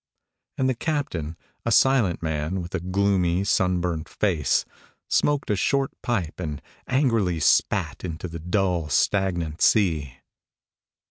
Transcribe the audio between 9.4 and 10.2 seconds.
sea.